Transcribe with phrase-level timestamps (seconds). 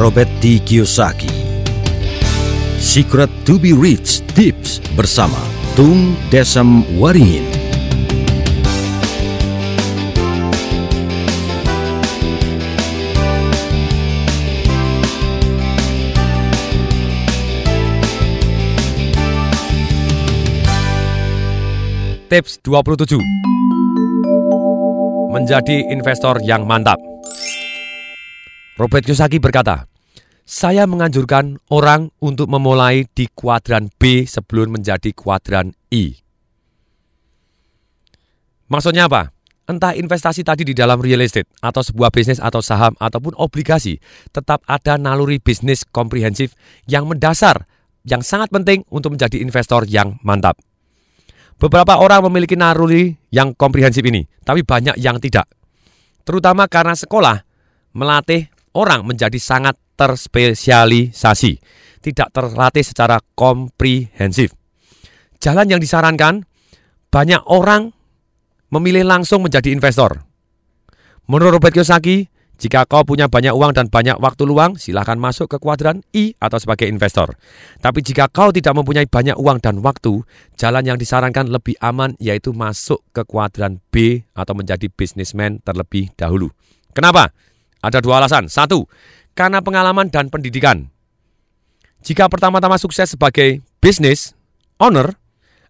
[0.00, 0.64] Robert T.
[0.64, 1.28] Kiyosaki.
[2.80, 5.36] Secret to be Rich Tips bersama
[5.76, 7.44] Tung Desem Waringin.
[22.32, 23.20] Tips 27
[25.36, 26.96] Menjadi investor yang mantap
[28.80, 29.89] Robert Kiyosaki berkata,
[30.50, 36.18] saya menganjurkan orang untuk memulai di kuadran B sebelum menjadi kuadran I.
[38.66, 39.30] Maksudnya apa?
[39.70, 44.02] Entah investasi tadi di dalam real estate atau sebuah bisnis atau saham ataupun obligasi,
[44.34, 46.58] tetap ada naluri bisnis komprehensif
[46.90, 47.70] yang mendasar
[48.02, 50.58] yang sangat penting untuk menjadi investor yang mantap.
[51.62, 55.46] Beberapa orang memiliki naruri yang komprehensif ini, tapi banyak yang tidak.
[56.26, 57.38] Terutama karena sekolah
[57.94, 61.52] melatih orang menjadi sangat terspesialisasi,
[62.00, 64.56] tidak terlatih secara komprehensif.
[65.40, 66.44] Jalan yang disarankan,
[67.10, 67.92] banyak orang
[68.70, 70.22] memilih langsung menjadi investor.
[71.26, 75.56] Menurut Robert Kiyosaki, jika kau punya banyak uang dan banyak waktu luang, silahkan masuk ke
[75.56, 77.40] kuadran I atau sebagai investor.
[77.80, 80.20] Tapi jika kau tidak mempunyai banyak uang dan waktu,
[80.60, 86.52] jalan yang disarankan lebih aman yaitu masuk ke kuadran B atau menjadi bisnismen terlebih dahulu.
[86.92, 87.32] Kenapa?
[87.80, 88.48] Ada dua alasan.
[88.48, 88.84] Satu,
[89.32, 90.92] karena pengalaman dan pendidikan.
[92.00, 94.32] Jika pertama-tama sukses sebagai bisnis
[94.80, 95.16] owner,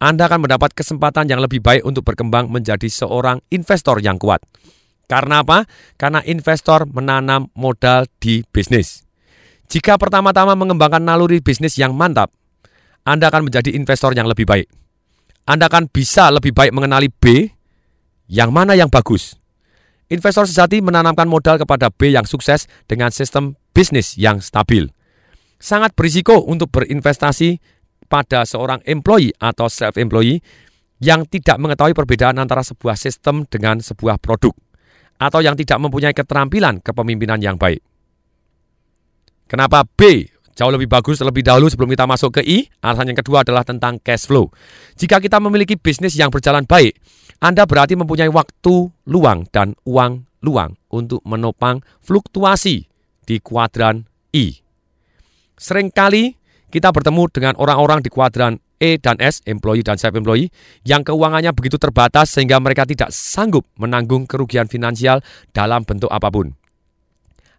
[0.00, 4.40] Anda akan mendapat kesempatan yang lebih baik untuk berkembang menjadi seorang investor yang kuat.
[5.04, 5.68] Karena apa?
[6.00, 9.04] Karena investor menanam modal di bisnis.
[9.68, 12.32] Jika pertama-tama mengembangkan naluri bisnis yang mantap,
[13.04, 14.68] Anda akan menjadi investor yang lebih baik.
[15.44, 17.52] Anda akan bisa lebih baik mengenali B,
[18.32, 19.36] yang mana yang bagus.
[20.14, 24.86] Investor sejati menanamkan modal kepada B yang sukses dengan sistem bisnis yang stabil.
[25.58, 27.58] Sangat berisiko untuk berinvestasi
[28.06, 30.38] pada seorang employee atau self-employee
[31.02, 34.54] yang tidak mengetahui perbedaan antara sebuah sistem dengan sebuah produk
[35.18, 37.82] atau yang tidak mempunyai keterampilan kepemimpinan yang baik.
[39.50, 42.70] Kenapa B jauh lebih bagus terlebih dahulu sebelum kita masuk ke I?
[42.80, 44.50] Alasan yang kedua adalah tentang cash flow.
[44.94, 46.94] Jika kita memiliki bisnis yang berjalan baik,
[47.42, 48.74] Anda berarti mempunyai waktu
[49.10, 52.86] luang dan uang luang untuk menopang fluktuasi
[53.24, 54.06] di kuadran
[54.36, 54.60] I.
[55.56, 56.36] Seringkali
[56.68, 60.50] kita bertemu dengan orang-orang di kuadran E dan S, employee dan self-employee,
[60.84, 65.22] yang keuangannya begitu terbatas sehingga mereka tidak sanggup menanggung kerugian finansial
[65.54, 66.52] dalam bentuk apa pun.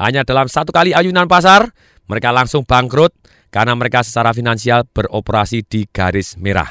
[0.00, 1.76] Hanya dalam satu kali ayunan pasar,
[2.10, 3.14] mereka langsung bangkrut
[3.54, 6.66] karena mereka secara finansial beroperasi di garis merah.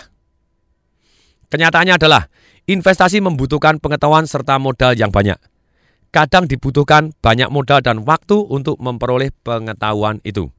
[1.47, 2.27] Kenyataannya adalah
[2.67, 5.39] investasi membutuhkan pengetahuan serta modal yang banyak.
[6.11, 10.51] Kadang dibutuhkan banyak modal dan waktu untuk memperoleh pengetahuan itu.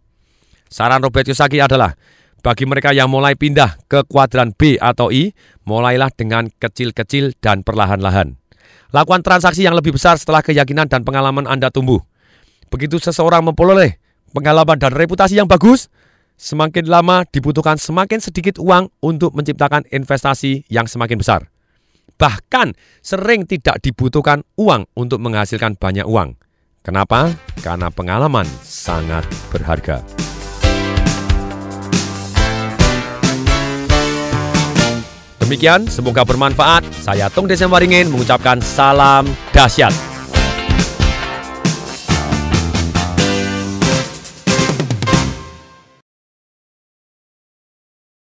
[0.71, 1.99] Saran Robert Kiyosaki adalah
[2.41, 5.37] bagi mereka yang mulai pindah ke kuadran B atau I,
[5.69, 8.39] mulailah dengan kecil-kecil dan perlahan-lahan.
[8.91, 12.01] Lakukan transaksi yang lebih besar setelah keyakinan dan pengalaman Anda tumbuh.
[12.71, 13.99] Begitu seseorang memperoleh
[14.31, 15.91] pengalaman dan reputasi yang bagus,
[16.41, 21.41] semakin lama dibutuhkan semakin sedikit uang untuk menciptakan investasi yang semakin besar.
[22.21, 26.37] Bahkan sering tidak dibutuhkan uang untuk menghasilkan banyak uang.
[26.81, 27.33] Kenapa?
[27.61, 30.01] Karena pengalaman sangat berharga.
[35.41, 36.87] Demikian, semoga bermanfaat.
[37.03, 40.09] Saya Tung Desem Waringin mengucapkan salam dahsyat.